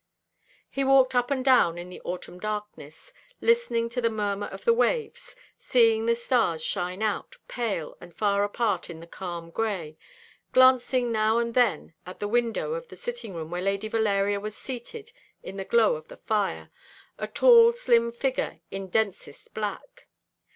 He 0.67 0.83
walked 0.83 1.13
up 1.13 1.29
and 1.29 1.45
down 1.45 1.77
in 1.77 1.89
the 1.89 2.01
autumn 2.01 2.39
darkness, 2.39 3.13
listening 3.39 3.87
to 3.89 4.01
the 4.01 4.09
murmur 4.09 4.47
of 4.47 4.65
the 4.65 4.73
waves, 4.73 5.35
seeing 5.59 6.07
the 6.07 6.15
stars 6.15 6.63
shine 6.63 7.03
out, 7.03 7.37
pale 7.47 7.95
and 8.01 8.11
far 8.11 8.43
apart 8.43 8.89
in 8.89 8.99
the 8.99 9.05
calm 9.05 9.51
gray, 9.51 9.99
glancing 10.53 11.11
now 11.11 11.37
and 11.37 11.53
then 11.53 11.93
at 12.03 12.19
the 12.19 12.27
window 12.27 12.73
of 12.73 12.87
the 12.87 12.95
sitting 12.95 13.35
room, 13.35 13.51
where 13.51 13.61
Lady 13.61 13.87
Valeria 13.87 14.39
was 14.39 14.57
seated 14.57 15.11
in 15.43 15.57
the 15.57 15.65
glow 15.65 15.95
of 15.95 16.07
the 16.07 16.17
fire, 16.17 16.71
a 17.19 17.27
tall 17.27 17.71
slim 17.71 18.11
figure 18.11 18.59
in 18.71 18.87
densest 18.89 19.53
black. 19.53 20.07